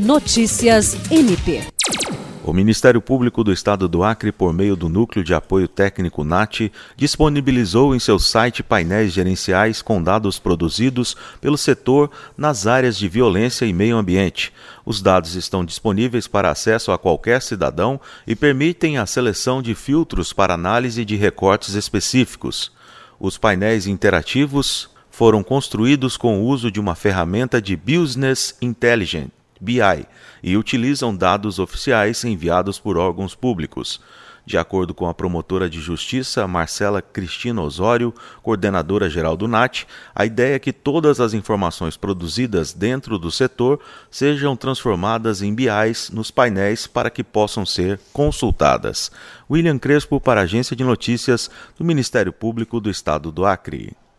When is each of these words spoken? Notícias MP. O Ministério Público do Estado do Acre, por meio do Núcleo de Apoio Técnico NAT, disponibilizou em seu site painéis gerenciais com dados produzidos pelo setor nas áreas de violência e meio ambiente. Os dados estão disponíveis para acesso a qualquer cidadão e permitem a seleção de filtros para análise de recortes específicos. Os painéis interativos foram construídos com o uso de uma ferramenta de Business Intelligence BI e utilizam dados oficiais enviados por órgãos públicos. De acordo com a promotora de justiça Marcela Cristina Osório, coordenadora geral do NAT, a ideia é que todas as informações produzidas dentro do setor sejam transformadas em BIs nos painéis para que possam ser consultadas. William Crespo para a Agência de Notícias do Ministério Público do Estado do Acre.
Notícias 0.00 0.96
MP. 1.10 1.60
O 2.42 2.54
Ministério 2.54 3.02
Público 3.02 3.44
do 3.44 3.52
Estado 3.52 3.86
do 3.86 4.02
Acre, 4.02 4.32
por 4.32 4.50
meio 4.50 4.74
do 4.74 4.88
Núcleo 4.88 5.22
de 5.22 5.34
Apoio 5.34 5.68
Técnico 5.68 6.24
NAT, 6.24 6.72
disponibilizou 6.96 7.94
em 7.94 7.98
seu 7.98 8.18
site 8.18 8.62
painéis 8.62 9.12
gerenciais 9.12 9.82
com 9.82 10.02
dados 10.02 10.38
produzidos 10.38 11.14
pelo 11.38 11.58
setor 11.58 12.10
nas 12.34 12.66
áreas 12.66 12.96
de 12.96 13.10
violência 13.10 13.66
e 13.66 13.74
meio 13.74 13.98
ambiente. 13.98 14.54
Os 14.86 15.02
dados 15.02 15.34
estão 15.34 15.66
disponíveis 15.66 16.26
para 16.26 16.50
acesso 16.50 16.92
a 16.92 16.98
qualquer 16.98 17.42
cidadão 17.42 18.00
e 18.26 18.34
permitem 18.34 18.96
a 18.96 19.04
seleção 19.04 19.60
de 19.60 19.74
filtros 19.74 20.32
para 20.32 20.54
análise 20.54 21.04
de 21.04 21.14
recortes 21.14 21.74
específicos. 21.74 22.72
Os 23.20 23.36
painéis 23.36 23.86
interativos 23.86 24.88
foram 25.10 25.42
construídos 25.42 26.16
com 26.16 26.40
o 26.40 26.46
uso 26.46 26.70
de 26.70 26.80
uma 26.80 26.94
ferramenta 26.94 27.60
de 27.60 27.76
Business 27.76 28.56
Intelligence 28.62 29.39
BI 29.60 30.06
e 30.42 30.56
utilizam 30.56 31.14
dados 31.14 31.58
oficiais 31.58 32.24
enviados 32.24 32.78
por 32.78 32.96
órgãos 32.96 33.34
públicos. 33.34 34.00
De 34.50 34.56
acordo 34.58 34.94
com 34.94 35.06
a 35.06 35.14
promotora 35.14 35.68
de 35.68 35.80
justiça 35.80 36.46
Marcela 36.48 37.00
Cristina 37.02 37.62
Osório, 37.62 38.12
coordenadora 38.42 39.08
geral 39.08 39.36
do 39.36 39.46
NAT, 39.46 39.84
a 40.14 40.24
ideia 40.24 40.56
é 40.56 40.58
que 40.58 40.72
todas 40.72 41.20
as 41.20 41.34
informações 41.34 41.96
produzidas 41.96 42.72
dentro 42.72 43.18
do 43.18 43.30
setor 43.30 43.78
sejam 44.10 44.56
transformadas 44.56 45.42
em 45.42 45.54
BIs 45.54 46.10
nos 46.10 46.30
painéis 46.30 46.86
para 46.86 47.10
que 47.10 47.22
possam 47.22 47.64
ser 47.66 48.00
consultadas. 48.12 49.12
William 49.48 49.78
Crespo 49.78 50.20
para 50.20 50.40
a 50.40 50.44
Agência 50.44 50.74
de 50.74 50.82
Notícias 50.82 51.50
do 51.78 51.84
Ministério 51.84 52.32
Público 52.32 52.80
do 52.80 52.90
Estado 52.90 53.30
do 53.30 53.44
Acre. 53.44 53.96